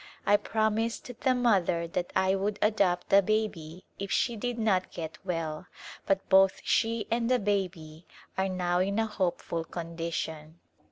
I 0.25 0.35
promised 0.35 1.11
the 1.21 1.35
mother 1.35 1.87
that 1.89 2.11
I 2.15 2.33
would 2.33 2.57
adopt 2.59 3.09
the 3.09 3.21
baby 3.21 3.85
if 3.99 4.11
she 4.11 4.35
did 4.35 4.57
not 4.57 4.89
get 4.91 5.23
well, 5.23 5.67
but 6.07 6.27
both 6.27 6.59
she 6.63 7.05
and 7.11 7.29
the 7.29 7.37
baby 7.37 8.07
are 8.35 8.49
now 8.49 8.79
in 8.79 8.97
a 8.97 9.05
hopeful 9.05 9.63
condition. 9.63 10.57